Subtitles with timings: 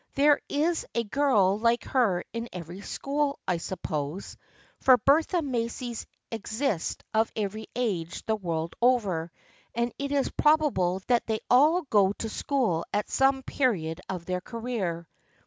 [0.15, 4.35] There is a girl like her in every school, I suppose,
[4.79, 9.31] for Bertha Macys exist of every age the world over,
[9.75, 14.41] and it is probable that they all go to school at some period of their
[14.41, 15.07] career.